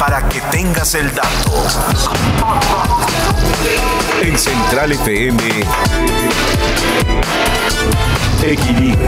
[0.00, 1.52] para que tengas el dato.
[4.22, 5.38] En Central FM,
[8.42, 9.06] Equilibrio.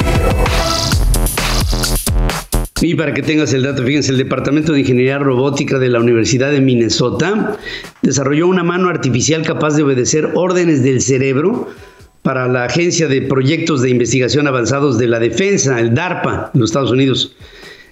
[2.83, 6.51] Y para que tengas el dato, fíjense, el Departamento de Ingeniería Robótica de la Universidad
[6.51, 7.57] de Minnesota
[8.03, 11.71] desarrolló una mano artificial capaz de obedecer órdenes del cerebro
[12.21, 16.69] para la Agencia de Proyectos de Investigación Avanzados de la Defensa, el DARPA, en los
[16.69, 17.35] Estados Unidos.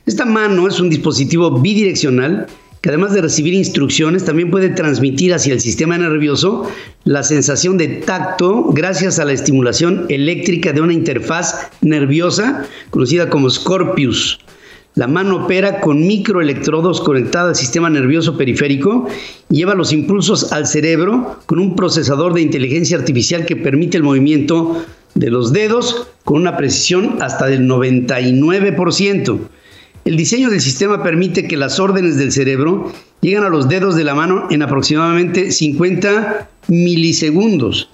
[0.05, 2.47] Esta mano es un dispositivo bidireccional
[2.81, 6.71] que además de recibir instrucciones, también puede transmitir hacia el sistema nervioso
[7.05, 13.51] la sensación de tacto gracias a la estimulación eléctrica de una interfaz nerviosa conocida como
[13.51, 14.39] Scorpius.
[14.97, 19.07] La mano opera con microelectrodos conectados al sistema nervioso periférico
[19.49, 24.03] y lleva los impulsos al cerebro con un procesador de inteligencia artificial que permite el
[24.03, 24.85] movimiento
[25.15, 29.39] de los dedos con una precisión hasta del 99%.
[30.05, 34.05] El diseño del sistema permite que las órdenes del cerebro lleguen a los dedos de
[34.05, 37.91] la mano en aproximadamente 50 milisegundos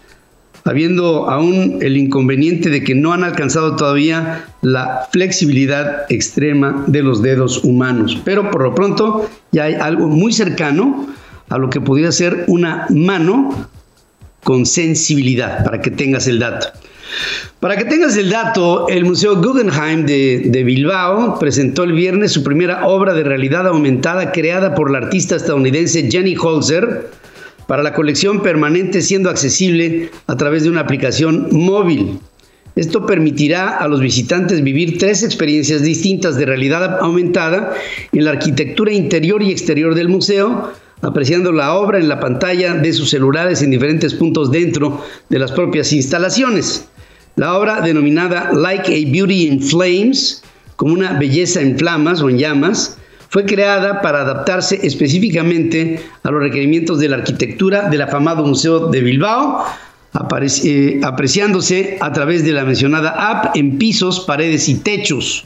[0.66, 7.22] habiendo aún el inconveniente de que no han alcanzado todavía la flexibilidad extrema de los
[7.22, 8.20] dedos humanos.
[8.24, 11.06] Pero por lo pronto ya hay algo muy cercano
[11.48, 13.68] a lo que podría ser una mano
[14.42, 16.66] con sensibilidad, para que tengas el dato.
[17.60, 22.86] Para que tengas el dato, el Museo Guggenheim de, Bilbao presentó el viernes su primera
[22.86, 27.10] obra de realidad aumentada creada por la artista estadounidense Jenny Holzer,
[27.66, 32.20] para la colección permanente siendo accesible a través de una aplicación móvil.
[32.76, 37.72] Esto permitirá a los visitantes vivir tres experiencias distintas de realidad aumentada
[38.12, 42.92] en la arquitectura interior y exterior del museo, apreciando la obra en la pantalla de
[42.92, 46.86] sus celulares en diferentes puntos dentro de las propias instalaciones.
[47.36, 50.42] La obra denominada Like a Beauty in Flames,
[50.76, 52.96] como una belleza en flamas o en llamas,
[53.28, 59.02] fue creada para adaptarse específicamente a los requerimientos de la arquitectura del afamado Museo de
[59.02, 59.66] Bilbao,
[60.64, 65.44] eh, apreciándose a través de la mencionada app en pisos, paredes y techos.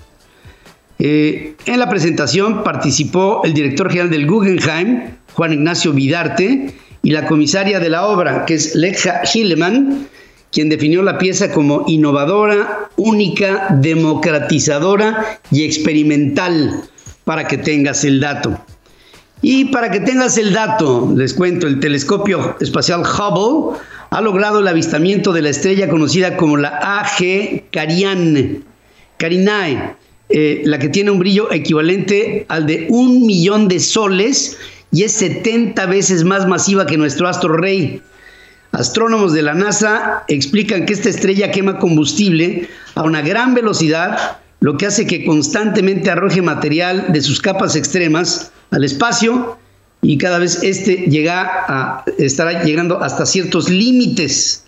[1.00, 6.72] Eh, en la presentación participó el director general del Guggenheim, Juan Ignacio Vidarte,
[7.02, 10.06] y la comisaria de la obra, que es Leja Hilleman,
[10.52, 16.82] quien definió la pieza como innovadora, única, democratizadora y experimental
[17.24, 18.58] para que tengas el dato.
[19.42, 23.78] Y para que tengas el dato, les cuento, el telescopio espacial Hubble
[24.10, 28.62] ha logrado el avistamiento de la estrella conocida como la AG Carinae,
[30.28, 34.58] eh, la que tiene un brillo equivalente al de un millón de soles
[34.92, 38.02] y es 70 veces más masiva que nuestro astro rey.
[38.72, 44.76] Astrónomos de la NASA explican que esta estrella quema combustible a una gran velocidad lo
[44.76, 49.58] que hace que constantemente arroje material de sus capas extremas al espacio
[50.02, 54.64] y cada vez este llega a, estará llegando hasta ciertos límites.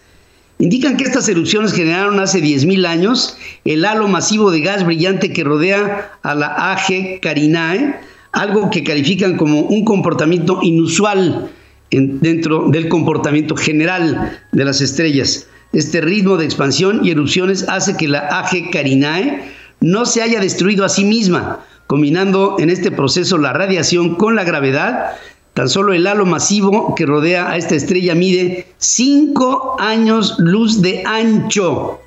[0.58, 5.44] Indican que estas erupciones generaron hace 10.000 años el halo masivo de gas brillante que
[5.44, 8.00] rodea a la AG Carinae,
[8.32, 11.50] algo que califican como un comportamiento inusual
[11.92, 15.46] dentro del comportamiento general de las estrellas.
[15.72, 19.42] Este ritmo de expansión y erupciones hace que la AG Carinae
[19.80, 24.44] no se haya destruido a sí misma, combinando en este proceso la radiación con la
[24.44, 25.12] gravedad.
[25.54, 31.02] Tan solo el halo masivo que rodea a esta estrella mide 5 años luz de
[31.04, 32.00] ancho.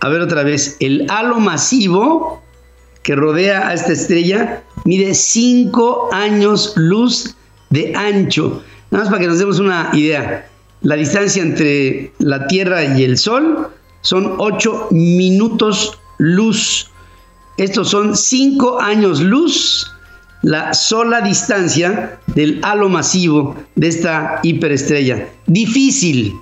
[0.00, 2.42] A ver otra vez, el halo masivo
[3.02, 7.36] que rodea a esta estrella mide 5 años luz
[7.70, 8.62] de ancho.
[8.90, 10.48] Nada más para que nos demos una idea.
[10.82, 13.68] La distancia entre la Tierra y el Sol
[14.00, 16.90] son 8 minutos luz.
[17.56, 19.90] Estos son 5 años luz,
[20.42, 25.28] la sola distancia del halo masivo de esta hiperestrella.
[25.46, 26.34] Difícil,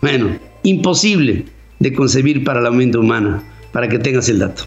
[0.00, 1.44] bueno, imposible
[1.78, 3.42] de concebir para la mente humana,
[3.72, 4.64] para que tengas el dato.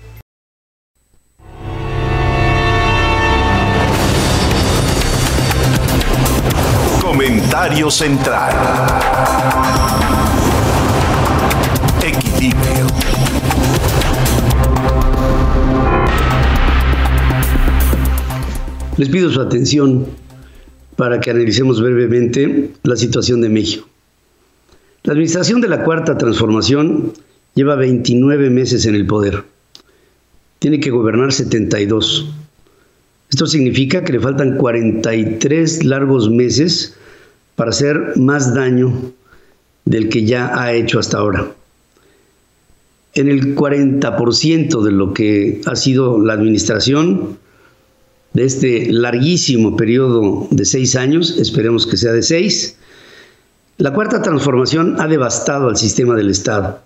[7.89, 8.53] Central.
[12.03, 12.85] Equilibrio.
[18.97, 20.05] Les pido su atención
[20.97, 23.87] para que analicemos brevemente la situación de México.
[25.03, 27.13] La administración de la Cuarta Transformación
[27.53, 29.43] lleva 29 meses en el poder.
[30.59, 32.29] Tiene que gobernar 72.
[33.29, 36.95] Esto significa que le faltan 43 largos meses
[37.55, 38.93] para hacer más daño
[39.85, 41.47] del que ya ha hecho hasta ahora.
[43.13, 47.37] En el 40% de lo que ha sido la administración,
[48.35, 52.75] de este larguísimo periodo de seis años, esperemos que sea de seis,
[53.77, 56.81] la cuarta transformación ha devastado al sistema del Estado,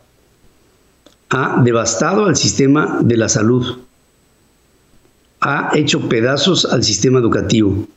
[1.31, 3.79] ha devastado al sistema de la salud,
[5.41, 7.87] ha hecho pedazos al sistema educativo,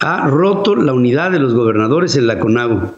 [0.00, 2.96] ha roto la unidad de los gobernadores en la CONAGO,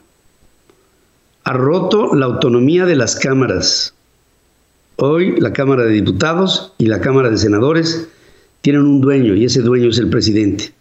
[1.44, 3.94] ha roto la autonomía de las cámaras.
[4.96, 8.08] Hoy la Cámara de Diputados y la Cámara de Senadores
[8.60, 10.72] tienen un dueño y ese dueño es el presidente.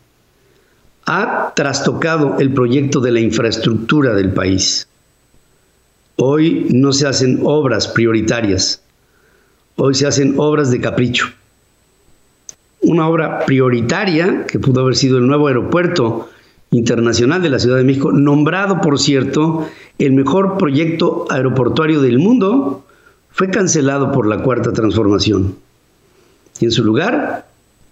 [1.07, 4.88] Ha trastocado el proyecto de la infraestructura del país.
[6.17, 8.83] Hoy no se hacen obras prioritarias,
[9.75, 11.31] hoy se hacen obras de capricho
[12.81, 16.30] una obra prioritaria que pudo haber sido el nuevo aeropuerto
[16.72, 19.68] internacional de la Ciudad de México, nombrado, por cierto,
[20.00, 22.86] el mejor proyecto aeroportuario del mundo,
[23.30, 25.56] fue cancelado por la Cuarta Transformación.
[26.60, 27.45] Y en su lugar,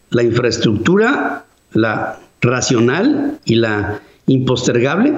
[0.09, 5.13] la infraestructura, la racional y la impostergable,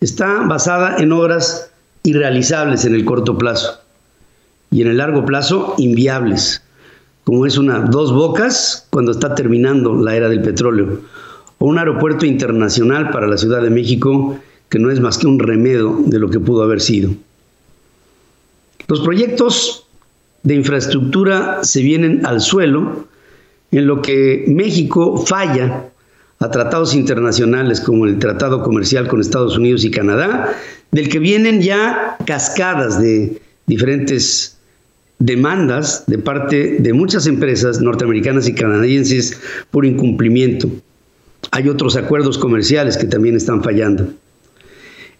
[0.00, 1.70] está basada en obras
[2.02, 3.80] irrealizables en el corto plazo
[4.70, 6.62] y en el largo plazo inviables
[7.24, 11.00] como es una dos bocas cuando está terminando la era del petróleo,
[11.58, 14.38] o un aeropuerto internacional para la Ciudad de México
[14.68, 17.10] que no es más que un remedio de lo que pudo haber sido.
[18.86, 19.86] Los proyectos
[20.42, 23.06] de infraestructura se vienen al suelo
[23.72, 25.90] en lo que México falla
[26.38, 30.56] a tratados internacionales como el Tratado Comercial con Estados Unidos y Canadá,
[30.90, 34.56] del que vienen ya cascadas de diferentes
[35.20, 39.38] demandas de parte de muchas empresas norteamericanas y canadienses
[39.70, 40.68] por incumplimiento.
[41.52, 44.08] Hay otros acuerdos comerciales que también están fallando.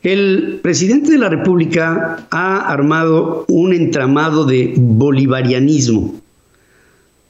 [0.03, 6.19] El presidente de la República ha armado un entramado de bolivarianismo.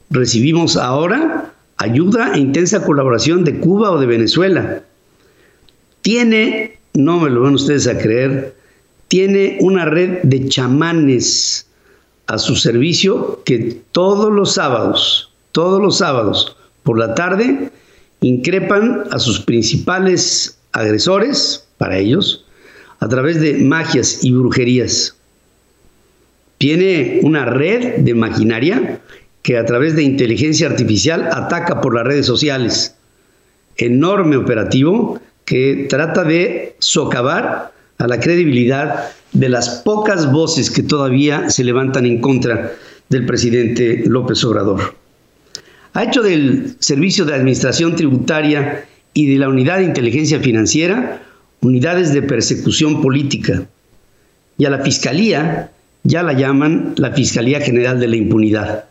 [0.09, 4.85] Recibimos ahora ayuda e intensa colaboración de Cuba o de Venezuela.
[6.03, 8.55] Tiene, no me lo van ustedes a creer,
[9.09, 11.67] tiene una red de chamanes
[12.31, 17.71] a su servicio que todos los sábados, todos los sábados por la tarde,
[18.21, 22.45] increpan a sus principales agresores, para ellos,
[23.01, 25.17] a través de magias y brujerías.
[26.59, 29.01] Tiene una red de maquinaria
[29.43, 32.95] que a través de inteligencia artificial ataca por las redes sociales.
[33.77, 41.51] Enorme operativo que trata de socavar a la credibilidad de las pocas voces que todavía
[41.51, 42.73] se levantan en contra
[43.09, 44.95] del presidente López Obrador.
[45.93, 51.23] Ha hecho del Servicio de Administración Tributaria y de la Unidad de Inteligencia Financiera
[51.61, 53.67] unidades de persecución política.
[54.57, 55.73] Y a la Fiscalía
[56.03, 58.85] ya la llaman la Fiscalía General de la Impunidad.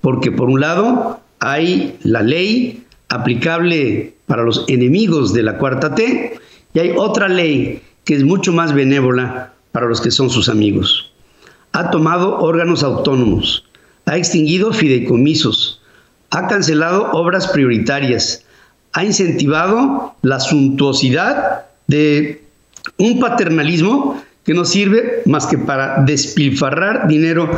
[0.00, 6.38] Porque por un lado hay la ley aplicable para los enemigos de la cuarta T
[6.74, 11.10] y hay otra ley que es mucho más benévola para los que son sus amigos.
[11.72, 13.64] Ha tomado órganos autónomos,
[14.06, 15.80] ha extinguido fideicomisos,
[16.30, 18.44] ha cancelado obras prioritarias,
[18.92, 22.44] ha incentivado la suntuosidad de
[22.98, 27.50] un paternalismo que no sirve más que para despilfarrar dinero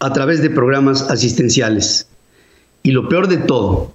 [0.00, 2.08] a través de programas asistenciales.
[2.82, 3.94] Y lo peor de todo,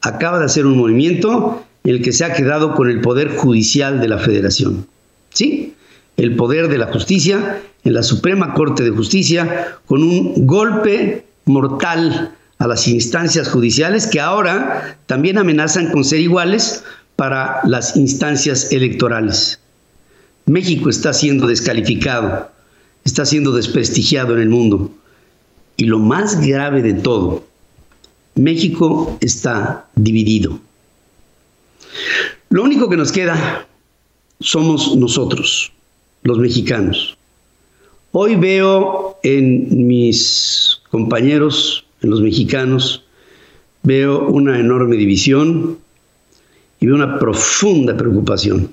[0.00, 4.00] acaba de hacer un movimiento en el que se ha quedado con el poder judicial
[4.00, 4.86] de la federación.
[5.30, 5.74] ¿Sí?
[6.16, 12.34] El poder de la justicia en la Suprema Corte de Justicia con un golpe mortal
[12.58, 16.84] a las instancias judiciales que ahora también amenazan con ser iguales
[17.16, 19.58] para las instancias electorales.
[20.46, 22.50] México está siendo descalificado,
[23.04, 24.92] está siendo desprestigiado en el mundo.
[25.76, 27.44] Y lo más grave de todo,
[28.34, 30.60] México está dividido.
[32.50, 33.66] Lo único que nos queda
[34.40, 35.72] somos nosotros
[36.22, 37.16] los mexicanos.
[38.12, 43.04] Hoy veo en mis compañeros, en los mexicanos,
[43.82, 45.78] veo una enorme división
[46.78, 48.70] y una profunda preocupación.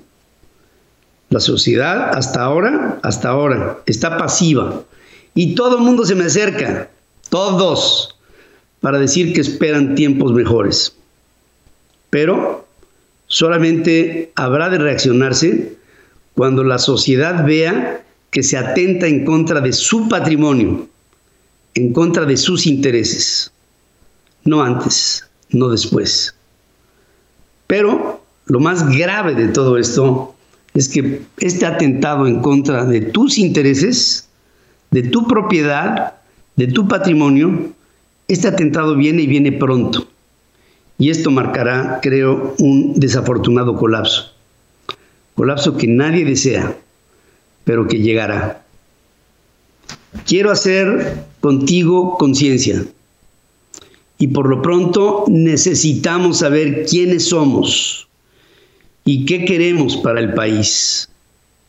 [1.29, 4.83] La sociedad hasta ahora, hasta ahora, está pasiva
[5.35, 6.89] y todo el mundo se me acerca,
[7.29, 8.17] todos,
[8.81, 10.95] para decir que esperan tiempos mejores.
[12.09, 12.65] Pero
[13.27, 15.78] solamente habrá de reaccionarse
[16.39, 20.87] cuando la sociedad vea que se atenta en contra de su patrimonio,
[21.73, 23.51] en contra de sus intereses,
[24.45, 26.33] no antes, no después.
[27.67, 30.33] Pero lo más grave de todo esto
[30.73, 34.29] es que este atentado en contra de tus intereses,
[34.91, 36.13] de tu propiedad,
[36.55, 37.73] de tu patrimonio,
[38.29, 40.07] este atentado viene y viene pronto.
[40.97, 44.38] y esto marcará, creo, un desafortunado colapso.
[45.39, 46.75] Colapso que nadie desea,
[47.63, 48.65] pero que llegará.
[50.25, 52.83] Quiero hacer contigo conciencia.
[54.17, 58.09] Y por lo pronto necesitamos saber quiénes somos
[59.05, 61.07] y qué queremos para el país.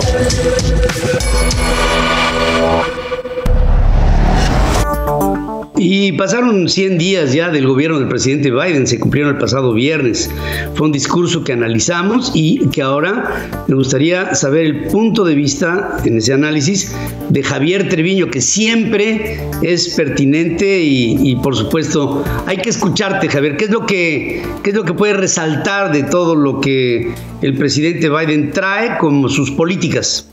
[5.84, 10.30] Y pasaron 100 días ya del gobierno del presidente Biden, se cumplieron el pasado viernes.
[10.76, 15.98] Fue un discurso que analizamos y que ahora me gustaría saber el punto de vista
[16.06, 16.96] en ese análisis
[17.30, 23.58] de Javier Treviño, que siempre es pertinente y, por supuesto hay que escucharte, Javier.
[23.58, 27.12] ¿Qué es lo que qué es lo que puede resaltar de todo lo que
[27.42, 30.31] el presidente Biden trae como sus políticas?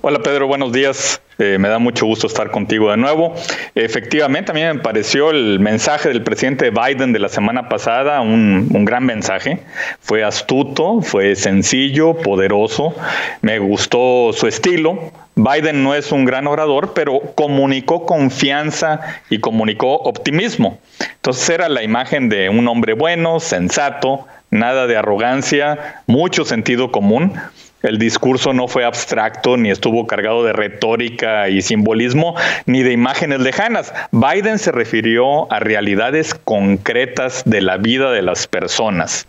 [0.00, 1.20] Hola Pedro, buenos días.
[1.40, 3.34] Eh, me da mucho gusto estar contigo de nuevo.
[3.74, 8.68] Efectivamente, a mí me pareció el mensaje del presidente Biden de la semana pasada un,
[8.72, 9.58] un gran mensaje.
[10.00, 12.94] Fue astuto, fue sencillo, poderoso.
[13.42, 15.10] Me gustó su estilo.
[15.34, 19.00] Biden no es un gran orador, pero comunicó confianza
[19.30, 20.78] y comunicó optimismo.
[21.16, 27.32] Entonces era la imagen de un hombre bueno, sensato, nada de arrogancia, mucho sentido común.
[27.82, 32.34] El discurso no fue abstracto, ni estuvo cargado de retórica y simbolismo,
[32.66, 33.94] ni de imágenes lejanas.
[34.10, 39.28] Biden se refirió a realidades concretas de la vida de las personas.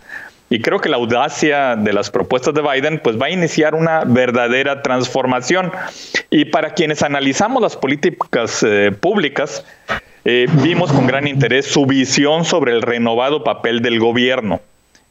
[0.49, 4.03] Y creo que la audacia de las propuestas de Biden pues va a iniciar una
[4.03, 5.71] verdadera transformación.
[6.31, 9.63] Y para quienes analizamos las políticas eh, públicas,
[10.25, 14.59] eh, vimos con gran interés su visión sobre el renovado papel del gobierno.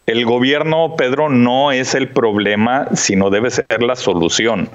[0.09, 4.71] El gobierno, Pedro, no es el problema, sino debe ser la solución.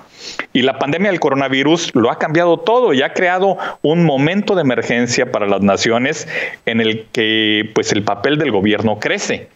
[0.53, 4.61] Y la pandemia del coronavirus lo ha cambiado todo y ha creado un momento de
[4.61, 6.27] emergencia para las naciones
[6.67, 9.49] en el que pues, el papel del gobierno crece.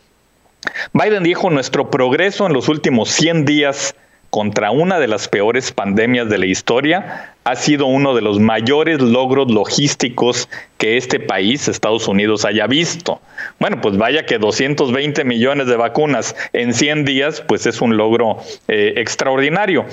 [0.94, 3.96] Biden dijo, nuestro progreso en los últimos 100 días
[4.30, 9.02] contra una de las peores pandemias de la historia ha sido uno de los mayores
[9.02, 13.22] logros logísticos que este país, Estados Unidos, haya visto.
[13.58, 18.38] Bueno, pues vaya que 220 millones de vacunas en 100 días, pues es un logro
[18.68, 19.86] eh, extraordinario.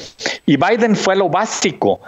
[0.47, 2.01] Y Biden fue lo básico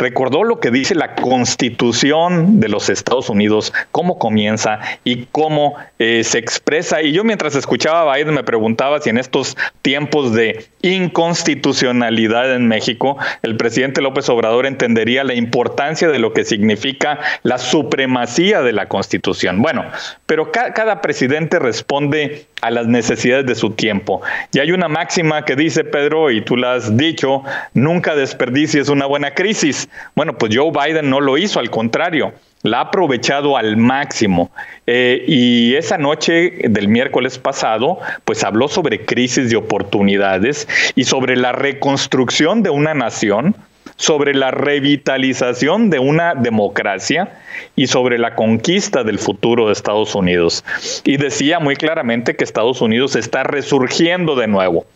[0.00, 6.24] recordó lo que dice la constitución de los Estados Unidos, cómo comienza y cómo eh,
[6.24, 7.02] se expresa.
[7.02, 12.66] Y yo mientras escuchaba a Biden me preguntaba si en estos tiempos de inconstitucionalidad en
[12.66, 18.72] México, el presidente López Obrador entendería la importancia de lo que significa la supremacía de
[18.72, 19.60] la constitución.
[19.60, 19.84] Bueno,
[20.24, 24.22] pero cada presidente responde a las necesidades de su tiempo.
[24.52, 27.42] Y hay una máxima que dice, Pedro, y tú la has dicho,
[27.74, 29.88] nunca desperdicies una buena crisis.
[30.14, 32.32] Bueno, pues Joe Biden no lo hizo, al contrario,
[32.62, 34.50] la ha aprovechado al máximo.
[34.86, 41.36] Eh, y esa noche del miércoles pasado, pues habló sobre crisis de oportunidades y sobre
[41.36, 43.56] la reconstrucción de una nación
[43.96, 47.36] sobre la revitalización de una democracia
[47.76, 50.64] y sobre la conquista del futuro de Estados Unidos.
[51.04, 54.86] Y decía muy claramente que Estados Unidos está resurgiendo de nuevo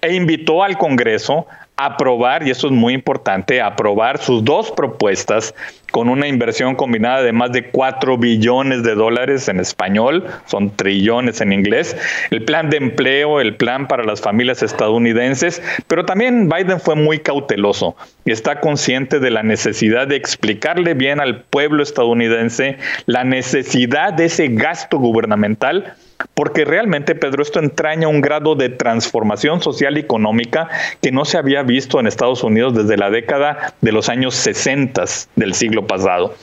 [0.00, 5.54] e invitó al Congreso aprobar, y eso es muy importante, aprobar sus dos propuestas
[5.90, 11.40] con una inversión combinada de más de 4 billones de dólares en español, son trillones
[11.40, 11.96] en inglés,
[12.30, 17.18] el plan de empleo, el plan para las familias estadounidenses, pero también Biden fue muy
[17.18, 24.12] cauteloso y está consciente de la necesidad de explicarle bien al pueblo estadounidense la necesidad
[24.12, 25.94] de ese gasto gubernamental
[26.34, 30.68] porque realmente, Pedro, esto entraña un grado de transformación social y económica
[31.00, 35.04] que no se había visto en Estados Unidos desde la década de los años 60
[35.36, 36.34] del siglo pasado.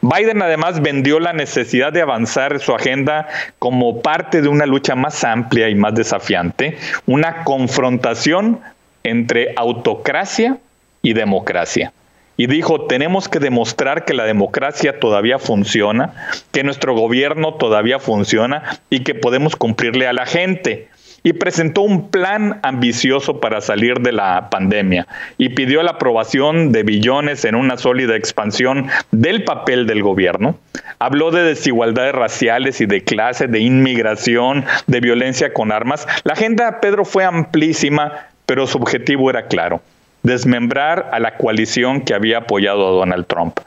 [0.00, 5.24] Biden además vendió la necesidad de avanzar su agenda como parte de una lucha más
[5.24, 6.76] amplia y más desafiante,
[7.06, 8.60] una confrontación
[9.02, 10.58] entre autocracia
[11.02, 11.92] y democracia
[12.36, 16.14] y dijo, tenemos que demostrar que la democracia todavía funciona,
[16.52, 20.88] que nuestro gobierno todavía funciona y que podemos cumplirle a la gente.
[21.26, 25.06] Y presentó un plan ambicioso para salir de la pandemia
[25.38, 30.58] y pidió la aprobación de billones en una sólida expansión del papel del gobierno.
[30.98, 36.06] Habló de desigualdades raciales y de clase, de inmigración, de violencia con armas.
[36.24, 39.80] La agenda, Pedro, fue amplísima, pero su objetivo era claro
[40.24, 43.60] desmembrar a la coalición que había apoyado a Donald Trump.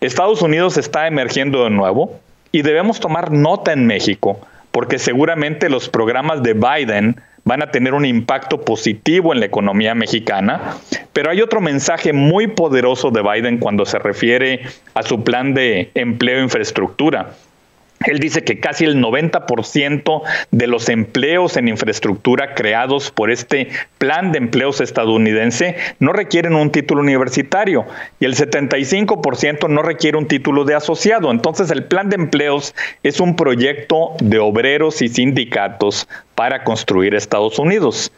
[0.00, 2.18] Estados Unidos está emergiendo de nuevo
[2.52, 7.92] y debemos tomar nota en México, porque seguramente los programas de Biden van a tener
[7.94, 10.76] un impacto positivo en la economía mexicana,
[11.12, 14.62] pero hay otro mensaje muy poderoso de Biden cuando se refiere
[14.94, 17.30] a su plan de empleo e infraestructura.
[18.04, 24.32] Él dice que casi el 90% de los empleos en infraestructura creados por este plan
[24.32, 27.86] de empleos estadounidense no requieren un título universitario
[28.20, 31.30] y el 75% no requiere un título de asociado.
[31.30, 37.58] Entonces el plan de empleos es un proyecto de obreros y sindicatos para construir Estados
[37.58, 38.12] Unidos.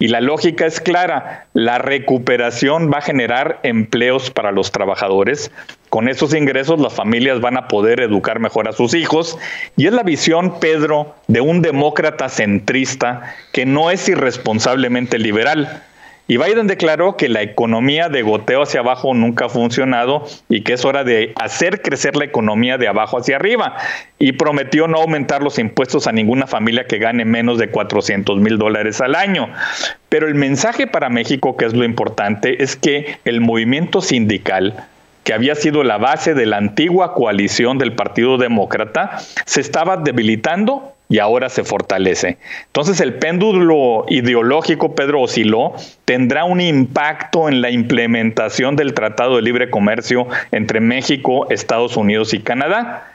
[0.00, 5.50] Y la lógica es clara, la recuperación va a generar empleos para los trabajadores.
[5.90, 9.38] Con esos ingresos las familias van a poder educar mejor a sus hijos.
[9.76, 15.82] Y es la visión, Pedro, de un demócrata centrista que no es irresponsablemente liberal
[16.30, 20.74] y Biden declaró que la economía de goteo hacia abajo nunca ha funcionado y que
[20.74, 23.74] es hora de hacer crecer la economía de abajo hacia arriba.
[24.16, 28.58] Y prometió no aumentar los impuestos a ninguna familia que gane menos de 400 mil
[28.58, 29.48] dólares al año.
[30.08, 34.86] Pero el mensaje para México, que es lo importante, es que el movimiento sindical
[35.24, 40.94] que había sido la base de la antigua coalición del Partido Demócrata, se estaba debilitando
[41.10, 42.38] y ahora se fortalece.
[42.66, 45.74] Entonces el péndulo ideológico, Pedro, osciló,
[46.06, 52.32] tendrá un impacto en la implementación del Tratado de Libre Comercio entre México, Estados Unidos
[52.32, 53.08] y Canadá.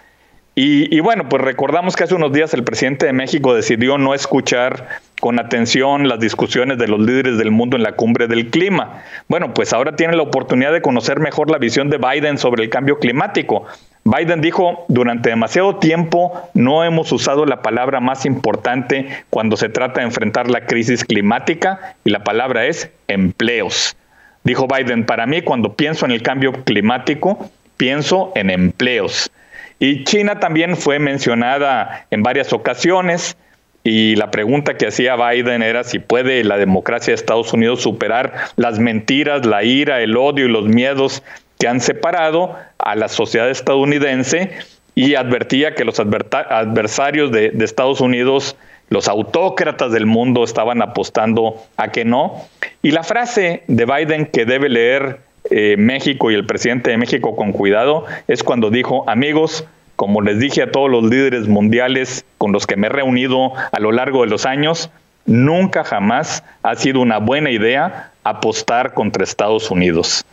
[0.58, 4.88] Y, bueno, pues recordamos que hace unos días el presidente de México decidió no escuchar
[5.20, 9.04] con atención las discusiones de los líderes del mundo en la cumbre del clima.
[9.28, 12.70] Bueno, pues ahora tiene la oportunidad de conocer mejor la visión de Biden sobre el
[12.70, 13.66] cambio climático.
[14.08, 20.00] Biden dijo, durante demasiado tiempo no hemos usado la palabra más importante cuando se trata
[20.00, 23.98] de enfrentar la crisis climática y la palabra es empleos.
[24.44, 29.32] Dijo Biden, para mí cuando pienso en el cambio climático, pienso en empleos.
[29.80, 33.36] Y China también fue mencionada en varias ocasiones
[33.84, 38.34] y la pregunta que hacía Biden era si puede la democracia de Estados Unidos superar
[38.56, 41.24] las mentiras, la ira, el odio y los miedos
[41.60, 44.52] que han separado a la sociedad estadounidense
[44.96, 48.56] y advertía que los adversarios de, Estados Unidos,
[48.90, 52.42] los autócratas del mundo, estaban apostando a que no.
[52.82, 55.20] Y la frase de Biden que debe leer
[55.52, 59.66] eh, México y el presidente de México con cuidado es cuando dijo, amigos,
[59.96, 63.80] como les dije a todos los líderes mundiales con los que me he reunido a
[63.80, 64.90] lo largo de los años,
[65.26, 70.26] nunca jamás ha sido una buena idea apostar contra Estados Unidos.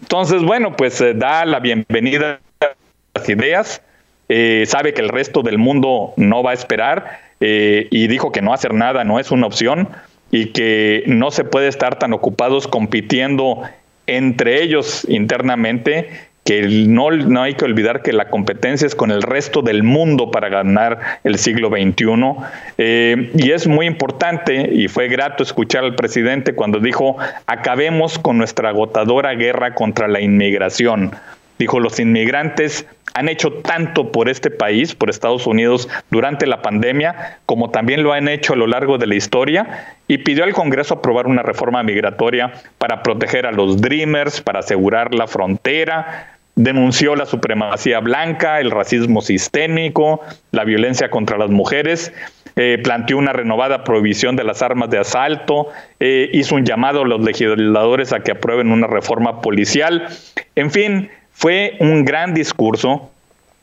[0.00, 2.66] Entonces, bueno, pues eh, da la bienvenida a
[3.14, 3.82] las ideas,
[4.28, 8.52] eh, sabe que el resto del mundo no va a esperar y dijo que no
[8.52, 9.88] hacer nada no es una opción
[10.30, 13.62] y que no se puede estar tan ocupados compitiendo
[14.06, 16.10] entre ellos internamente
[16.44, 20.30] que no, no, hay que olvidar que la competencia es con el resto del mundo
[20.30, 22.04] para ganar el siglo XXI.
[22.78, 28.38] Eh, y es muy importante, y fue grato escuchar al presidente cuando dijo, acabemos con
[28.38, 31.12] nuestra agotadora guerra contra la inmigración.
[31.58, 37.38] Dijo, los inmigrantes han hecho tanto por este país, por Estados Unidos, durante la pandemia,
[37.46, 40.94] como también lo han hecho a lo largo de la historia, y pidió al Congreso
[40.94, 47.26] aprobar una reforma migratoria para proteger a los Dreamers, para asegurar la frontera, denunció la
[47.26, 50.20] supremacía blanca, el racismo sistémico,
[50.50, 52.12] la violencia contra las mujeres,
[52.56, 55.68] eh, planteó una renovada prohibición de las armas de asalto,
[56.00, 60.08] eh, hizo un llamado a los legisladores a que aprueben una reforma policial,
[60.56, 63.10] en fin, fue un gran discurso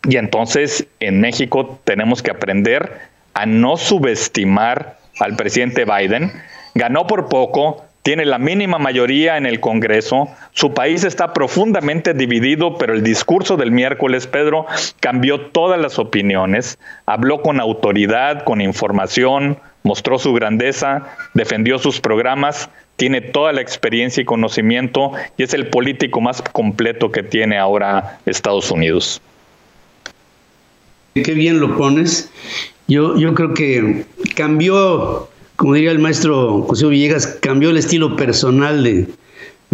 [0.04, 2.92] y entonces en México tenemos que aprender
[3.36, 6.32] a no subestimar al presidente Biden.
[6.74, 12.80] Ganó por poco, tiene la mínima mayoría en el Congreso, su país está profundamente dividido,
[12.80, 14.66] pero el discurso del miércoles, Pedro,
[15.00, 22.72] cambió todas las opiniones, habló con autoridad, con información, mostró su grandeza, defendió sus programas,
[22.98, 28.20] tiene toda la experiencia y conocimiento y es el político más completo que tiene ahora
[28.26, 29.22] Estados Unidos.
[31.14, 32.30] Qué bien lo pones.
[32.88, 34.06] Yo, yo creo que
[34.36, 39.08] cambió, como diría el maestro José Villegas, cambió el estilo personal de,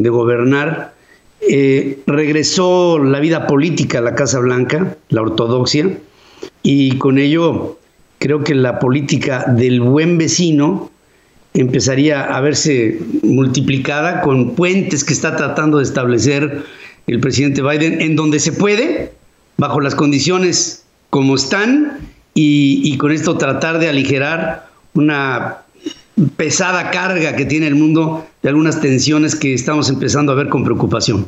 [0.09, 0.93] gobernar.
[1.41, 5.97] Eh, regresó la vida política a la Casa Blanca, la ortodoxia,
[6.61, 7.77] y con ello
[8.19, 10.89] creo que la política del buen vecino
[11.53, 16.63] empezaría a verse multiplicada con puentes que está tratando de establecer
[17.07, 19.11] el presidente Biden en donde se puede,
[19.57, 21.99] bajo las condiciones como están,
[22.35, 25.57] y, con esto tratar de aligerar una
[26.35, 30.63] pesada carga que tiene el mundo de algunas tensiones que estamos empezando a ver con
[30.63, 31.27] preocupación.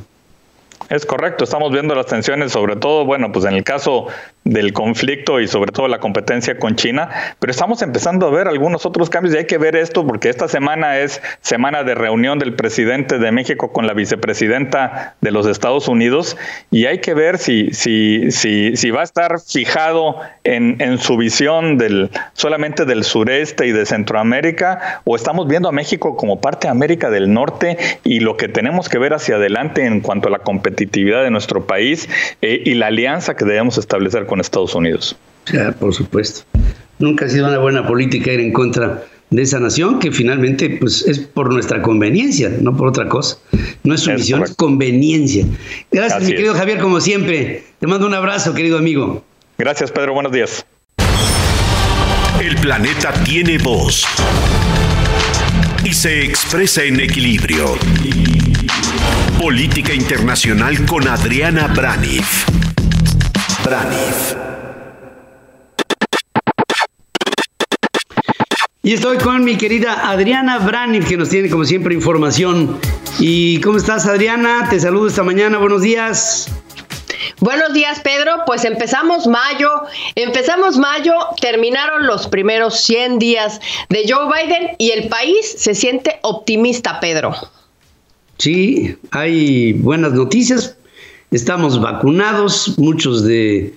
[0.90, 4.08] Es correcto, estamos viendo las tensiones, sobre todo, bueno, pues en el caso
[4.46, 8.86] del conflicto y sobre todo la competencia con China, pero estamos empezando a ver algunos
[8.86, 12.54] otros cambios y hay que ver esto porque esta semana es semana de reunión del
[12.54, 16.38] presidente de México con la vicepresidenta de los Estados Unidos
[16.70, 21.18] y hay que ver si, si, si, si va a estar fijado en, en su
[21.18, 26.68] visión del, solamente del sureste y de Centroamérica o estamos viendo a México como parte
[26.68, 30.32] de América del Norte y lo que tenemos que ver hacia adelante en cuanto a
[30.32, 32.08] la competitividad de nuestro país
[32.44, 35.16] eh, y la alianza que debemos establecer con Estados Unidos.
[35.80, 36.44] por supuesto.
[37.00, 41.06] Nunca ha sido una buena política ir en contra de esa nación, que finalmente pues,
[41.08, 43.38] es por nuestra conveniencia, no por otra cosa.
[43.84, 45.46] No es sumisión, es, conveniencia.
[45.92, 47.64] Gracias, mi querido Javier, como siempre.
[47.80, 49.24] Te mando un abrazo, querido amigo.
[49.58, 50.14] Gracias, Pedro.
[50.14, 50.66] Buenos días.
[52.42, 54.06] El planeta tiene voz
[55.84, 57.78] y se expresa en equilibrio.
[59.40, 62.46] Política Internacional con Adriana Braniff.
[68.84, 72.78] Y estoy con mi querida Adriana Braniff, que nos tiene como siempre información.
[73.18, 74.68] ¿Y cómo estás, Adriana?
[74.70, 75.58] Te saludo esta mañana.
[75.58, 76.48] Buenos días.
[77.40, 78.44] Buenos días, Pedro.
[78.46, 79.72] Pues empezamos mayo.
[80.14, 86.20] Empezamos mayo, terminaron los primeros 100 días de Joe Biden y el país se siente
[86.22, 87.34] optimista, Pedro.
[88.38, 90.78] Sí, hay buenas noticias
[91.32, 93.74] estamos vacunados, muchos de,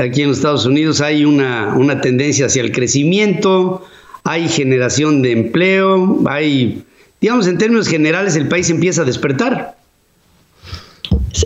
[0.00, 3.84] aquí en los Estados Unidos hay una, una tendencia hacia el crecimiento,
[4.24, 6.84] hay generación de empleo, hay,
[7.20, 9.76] digamos, en términos generales el país empieza a despertar.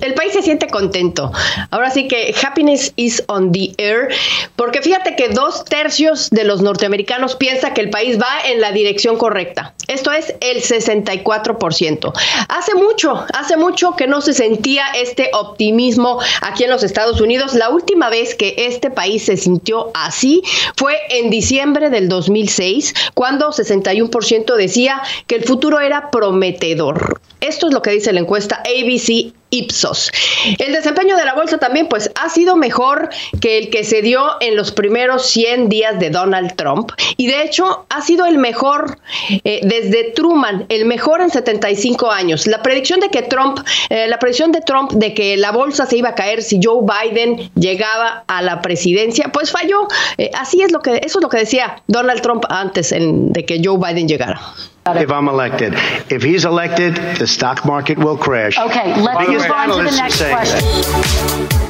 [0.03, 1.33] El se siente contento.
[1.71, 4.09] Ahora sí que happiness is on the air,
[4.57, 8.73] porque fíjate que dos tercios de los norteamericanos piensa que el país va en la
[8.73, 9.75] dirección correcta.
[9.89, 12.13] Esto es el 64%.
[12.49, 17.55] Hace mucho, hace mucho que no se sentía este optimismo aquí en los Estados Unidos.
[17.55, 20.43] La última vez que este país se sintió así
[20.77, 27.21] fue en diciembre del 2006, cuando 61% decía que el futuro era prometedor.
[27.41, 30.11] Esto es lo que dice la encuesta ABC Ipsos.
[30.59, 33.09] El desempeño de la bolsa también pues ha sido mejor
[33.41, 37.43] que el que se dio en los primeros 100 días de Donald Trump y de
[37.43, 38.99] hecho ha sido el mejor
[39.45, 42.47] eh, desde Truman, el mejor en 75 años.
[42.47, 45.97] La predicción de que Trump, eh, la predicción de Trump de que la bolsa se
[45.97, 49.89] iba a caer si Joe Biden llegaba a la presidencia, pues falló.
[50.19, 53.61] Eh, así es lo que eso es lo que decía Donald Trump antes de que
[53.65, 54.41] Joe Biden llegara.
[54.97, 55.75] If I'm elected.
[56.11, 58.59] If he's elected, the stock market will crash.
[58.59, 60.65] Okay, let's move on to the next question.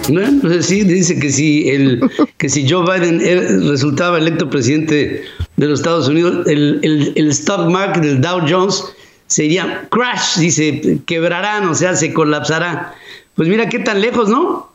[0.09, 2.01] Bueno, pues sí, dice que si, el,
[2.39, 3.21] que si Joe Biden
[3.69, 5.25] resultaba electo presidente
[5.57, 8.85] de los Estados Unidos, el, el, el stock market del Dow Jones
[9.27, 12.95] sería crash, dice, quebrarán, o sea, se colapsará.
[13.35, 14.73] Pues mira qué tan lejos, ¿no?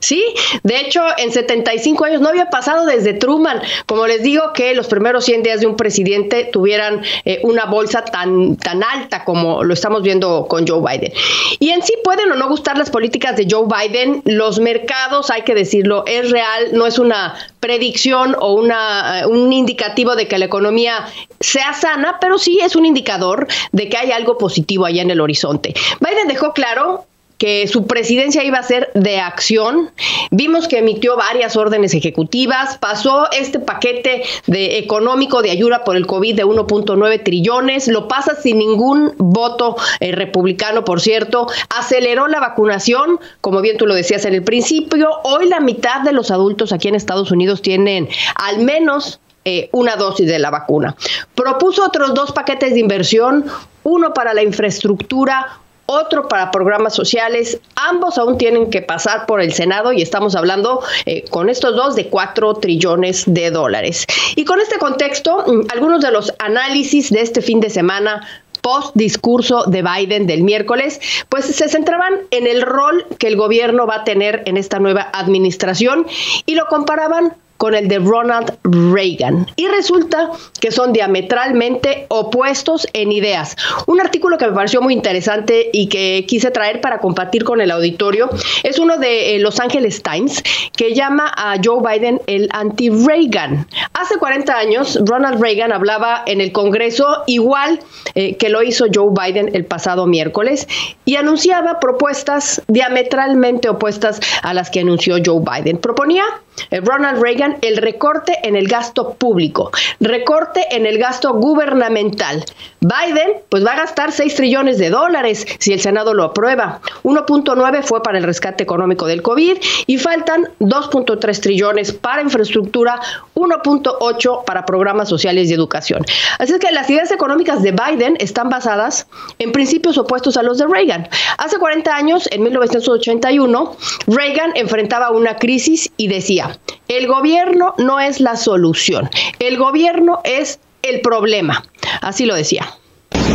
[0.00, 0.24] Sí,
[0.62, 4.86] de hecho, en 75 años no había pasado desde Truman, como les digo, que los
[4.86, 9.74] primeros 100 días de un presidente tuvieran eh, una bolsa tan, tan alta como lo
[9.74, 11.12] estamos viendo con Joe Biden.
[11.58, 15.42] Y en sí pueden o no gustar las políticas de Joe Biden, los mercados, hay
[15.42, 20.38] que decirlo, es real, no es una predicción o una, eh, un indicativo de que
[20.38, 21.06] la economía
[21.40, 25.20] sea sana, pero sí es un indicador de que hay algo positivo allá en el
[25.20, 25.74] horizonte.
[26.00, 27.04] Biden dejó claro
[27.40, 29.90] que su presidencia iba a ser de acción.
[30.30, 36.06] Vimos que emitió varias órdenes ejecutivas, pasó este paquete de económico de ayuda por el
[36.06, 42.40] COVID de 1.9 trillones, lo pasa sin ningún voto eh, republicano, por cierto, aceleró la
[42.40, 46.74] vacunación, como bien tú lo decías en el principio, hoy la mitad de los adultos
[46.74, 50.94] aquí en Estados Unidos tienen al menos eh, una dosis de la vacuna.
[51.34, 53.46] Propuso otros dos paquetes de inversión,
[53.82, 55.58] uno para la infraestructura,
[55.90, 57.58] otro para programas sociales.
[57.74, 61.96] Ambos aún tienen que pasar por el Senado y estamos hablando eh, con estos dos
[61.96, 64.06] de 4 trillones de dólares.
[64.36, 68.26] Y con este contexto, mm, algunos de los análisis de este fin de semana
[68.62, 73.86] post discurso de Biden del miércoles, pues se centraban en el rol que el gobierno
[73.86, 76.06] va a tener en esta nueva administración
[76.46, 79.46] y lo comparaban con el de Ronald Reagan.
[79.54, 83.54] Y resulta que son diametralmente opuestos en ideas.
[83.86, 87.70] Un artículo que me pareció muy interesante y que quise traer para compartir con el
[87.70, 88.30] auditorio
[88.62, 90.42] es uno de eh, Los Angeles Times
[90.74, 93.66] que llama a Joe Biden el anti-Reagan.
[93.92, 97.80] Hace 40 años, Ronald Reagan hablaba en el Congreso igual
[98.14, 100.66] eh, que lo hizo Joe Biden el pasado miércoles
[101.04, 105.76] y anunciaba propuestas diametralmente opuestas a las que anunció Joe Biden.
[105.76, 106.24] Proponía
[106.70, 112.44] Ronald Reagan el recorte en el gasto público, recorte en el gasto gubernamental.
[112.80, 116.80] Biden, pues va a gastar 6 trillones de dólares si el Senado lo aprueba.
[117.02, 123.00] 1.9 fue para el rescate económico del COVID y faltan 2.3 trillones para infraestructura,
[123.34, 126.04] 1.8 para programas sociales y educación.
[126.38, 129.06] Así es que las ideas económicas de Biden están basadas
[129.38, 131.08] en principios opuestos a los de Reagan.
[131.38, 136.39] Hace 40 años, en 1981, Reagan enfrentaba una crisis y decía,
[136.88, 141.64] el gobierno no es la solución, el gobierno es el problema.
[142.00, 142.66] Así lo decía.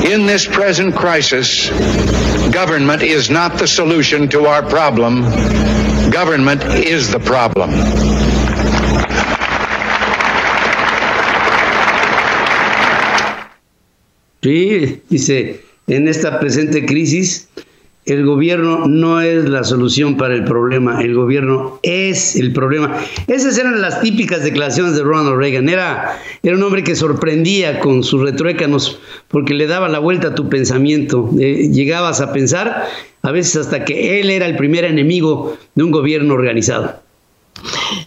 [0.03, 1.69] In this present crisis,
[2.51, 5.23] government is not the solution to our problem.
[6.11, 7.71] Government is the problem.
[14.41, 17.49] Sí, dice, en esta presente crisis,
[18.05, 22.97] el gobierno no es la solución para el problema, el gobierno es el problema.
[23.27, 25.69] Esas eran las típicas declaraciones de Ronald Reagan.
[25.69, 30.35] Era, era un hombre que sorprendía con sus retruécanos porque le daba la vuelta a
[30.35, 31.31] tu pensamiento.
[31.39, 32.87] Eh, llegabas a pensar
[33.23, 37.05] a veces hasta que él era el primer enemigo de un gobierno organizado.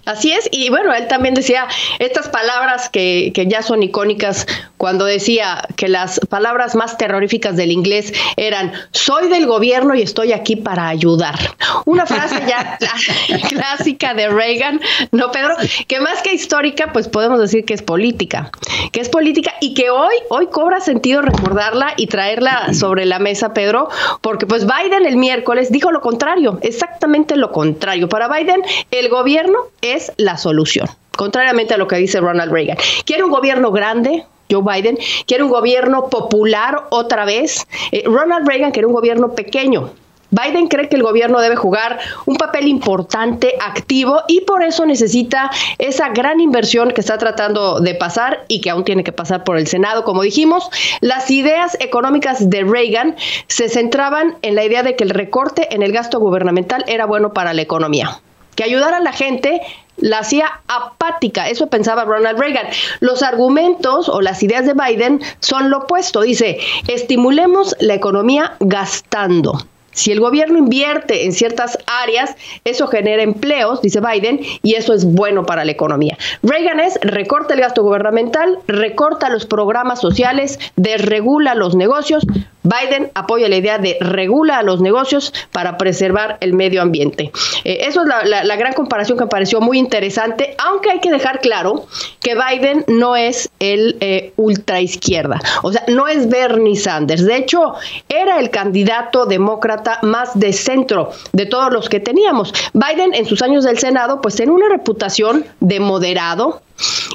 [0.04, 1.66] Así es, y bueno, él también decía
[1.98, 4.46] estas palabras que, que, ya son icónicas
[4.78, 10.32] cuando decía que las palabras más terroríficas del inglés eran soy del gobierno y estoy
[10.32, 11.36] aquí para ayudar.
[11.84, 12.78] Una frase ya
[13.48, 14.80] clásica de Reagan,
[15.12, 15.54] ¿no, Pedro?
[15.86, 18.50] Que más que histórica, pues podemos decir que es política,
[18.92, 23.52] que es política y que hoy, hoy cobra sentido recordarla y traerla sobre la mesa,
[23.52, 23.88] Pedro,
[24.20, 28.08] porque pues Biden el miércoles dijo lo contrario, exactamente lo contrario.
[28.08, 32.78] Para Biden, el gobierno es la solución contrariamente a lo que dice Ronald Reagan.
[33.04, 37.66] Quiere un gobierno grande, Joe Biden, quiere un gobierno popular otra vez.
[37.92, 39.90] Eh, Ronald Reagan quiere un gobierno pequeño.
[40.30, 45.50] Biden cree que el gobierno debe jugar un papel importante, activo, y por eso necesita
[45.78, 49.56] esa gran inversión que está tratando de pasar y que aún tiene que pasar por
[49.56, 50.04] el Senado.
[50.04, 50.68] Como dijimos,
[51.00, 55.82] las ideas económicas de Reagan se centraban en la idea de que el recorte en
[55.82, 58.20] el gasto gubernamental era bueno para la economía
[58.58, 59.61] que ayudar a la gente
[59.98, 61.48] la hacía apática.
[61.48, 62.66] Eso pensaba Ronald Reagan.
[63.00, 66.22] Los argumentos o las ideas de Biden son lo opuesto.
[66.22, 69.58] Dice, estimulemos la economía gastando.
[69.98, 75.04] Si el gobierno invierte en ciertas áreas, eso genera empleos, dice Biden, y eso es
[75.04, 76.16] bueno para la economía.
[76.44, 82.24] Reagan es recorta el gasto gubernamental, recorta los programas sociales, desregula los negocios.
[82.62, 87.30] Biden apoya la idea de regula a los negocios para preservar el medio ambiente.
[87.64, 91.40] Eh, eso es la, gran comparación que me pareció muy interesante, aunque hay que dejar
[91.40, 91.86] claro
[92.20, 97.24] que Biden no es el eh, ultraizquierda, o sea, no es Bernie Sanders.
[97.24, 97.74] De hecho,
[98.08, 102.52] era el candidato demócrata más de centro de todos los que teníamos.
[102.72, 106.60] Biden en sus años del Senado, pues tenía una reputación de moderado,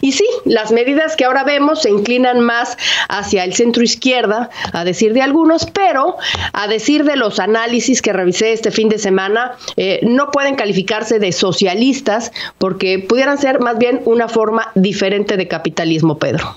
[0.02, 4.84] y sí, las medidas que ahora vemos se inclinan más hacia el centro izquierda, a
[4.84, 6.18] decir de algunos, pero
[6.52, 11.20] a decir de los análisis que revisé este fin de semana, eh, no pueden calificarse
[11.20, 16.56] de socialistas porque pudieran ser más bien una forma diferente de capitalismo, Pedro.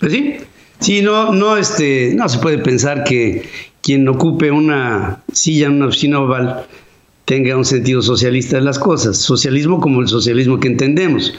[0.00, 0.36] Pues sí,
[0.80, 3.48] sí, no, no, este, no se puede pensar que
[3.82, 6.66] quien ocupe una silla en una oficina oval
[7.28, 11.34] tenga un sentido socialista de las cosas, socialismo como el socialismo que entendemos,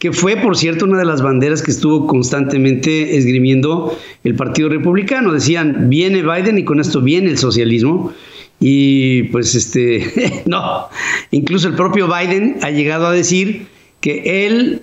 [0.00, 5.32] que fue, por cierto, una de las banderas que estuvo constantemente esgrimiendo el Partido Republicano.
[5.32, 8.12] Decían, viene Biden y con esto viene el socialismo.
[8.58, 10.88] Y pues este, no,
[11.30, 13.68] incluso el propio Biden ha llegado a decir
[14.00, 14.82] que él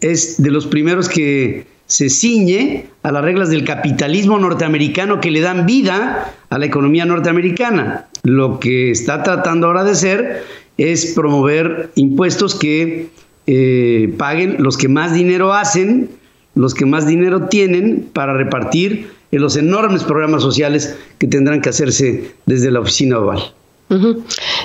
[0.00, 5.40] es de los primeros que se ciñe a las reglas del capitalismo norteamericano que le
[5.40, 8.08] dan vida a la economía norteamericana.
[8.24, 10.42] Lo que está tratando ahora de hacer
[10.78, 13.08] es promover impuestos que
[13.46, 16.08] eh, paguen los que más dinero hacen,
[16.54, 21.68] los que más dinero tienen para repartir en los enormes programas sociales que tendrán que
[21.68, 23.52] hacerse desde la oficina oval.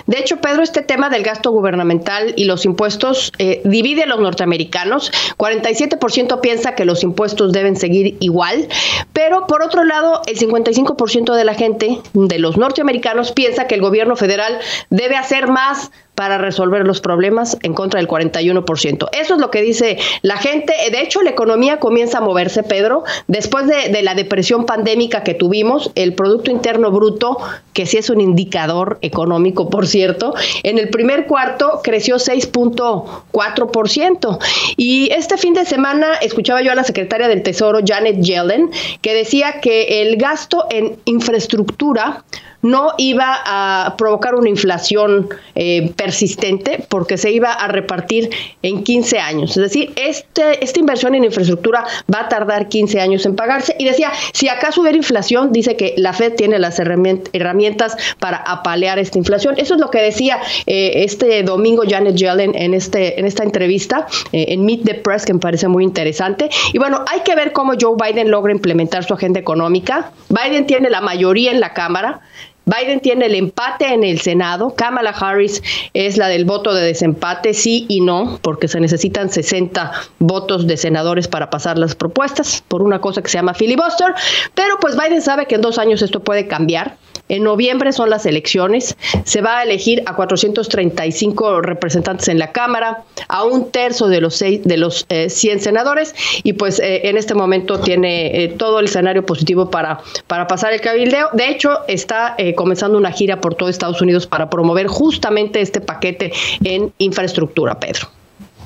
[0.08, 4.20] De hecho, Pedro, este tema del gasto gubernamental y los impuestos eh, divide a los
[4.20, 5.12] norteamericanos.
[5.38, 8.68] 47% piensa que los impuestos deben seguir igual,
[9.14, 13.82] pero por otro lado, el 55% de la gente, de los norteamericanos, piensa que el
[13.82, 19.08] gobierno federal debe hacer más para resolver los problemas en contra del 41%.
[19.14, 20.74] Eso es lo que dice la gente.
[20.92, 23.06] De hecho, la economía comienza a moverse, Pedro.
[23.28, 27.38] Después de, la depresión pandémica que tuvimos, el Producto Interno Bruto,
[27.72, 34.40] que sí es un indicador económico, por cierto, en el primer cuarto creció 6.4%.
[34.76, 39.14] Y este fin de semana escuchaba yo a la secretaria del Tesoro, Janet Yellen, que
[39.14, 42.26] decía que el gasto en infraestructura
[42.62, 48.30] no iba a provocar una inflación eh, persistente porque se iba a repartir
[48.62, 49.52] en 15 años.
[49.52, 53.76] Es decir, este, esta inversión en infraestructura va a tardar 15 años en pagarse.
[53.80, 59.00] Y decía, si acaso hubiera inflación, dice que la Fed tiene las herramientas para apalear
[59.00, 59.56] esta inflación.
[59.58, 64.08] Eso es lo que decía eh, este domingo Janet Yellen en, este, en esta entrevista
[64.32, 66.50] eh, en Meet the Press, que me parece muy interesante.
[66.74, 70.12] Y bueno, hay que ver cómo Joe Biden logra implementar su agenda económica.
[70.30, 72.22] Biden tiene la mayoría en la Cámara.
[72.70, 74.76] Biden tiene el empate en el Senado.
[74.76, 79.92] Kamala Harris es la del voto de desempate, sí y no, porque se necesitan 60
[80.20, 84.14] votos de senadores para pasar las propuestas por una cosa que se llama filibuster.
[84.54, 86.98] Pero pues Biden sabe que en dos años esto puede cambiar.
[87.30, 88.98] En noviembre son las elecciones.
[89.24, 94.36] Se va a elegir a 435 representantes en la Cámara, a un tercio de los,
[94.36, 98.80] seis, de los 100 eh, senadores, y pues eh, en este momento tiene eh, todo
[98.80, 101.30] el escenario positivo para, para pasar el cabildeo.
[101.34, 106.32] De hecho, está comenzando una gira por todo Estados Unidos para promover justamente este paquete
[106.64, 108.08] en infraestructura, Pedro.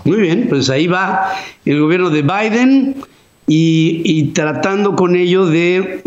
[0.06, 1.34] Muy bien, pues ahí va
[1.66, 2.96] el gobierno de Biden
[3.48, 6.02] y, y tratando con ello de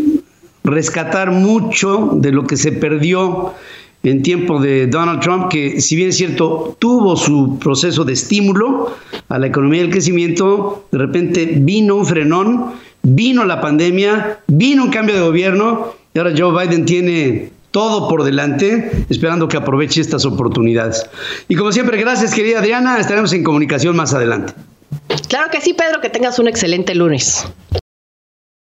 [0.67, 3.53] rescatar mucho de lo que se perdió
[4.03, 8.95] en tiempo de Donald Trump, que si bien es cierto, tuvo su proceso de estímulo
[9.27, 12.65] a la economía y el crecimiento, de repente vino un frenón,
[13.03, 18.23] vino la pandemia, vino un cambio de gobierno y ahora Joe Biden tiene todo por
[18.23, 21.05] delante, esperando que aproveche estas oportunidades.
[21.47, 24.53] Y como siempre, gracias querida Adriana, estaremos en comunicación más adelante.
[25.27, 27.45] Claro que sí, Pedro, que tengas un excelente lunes.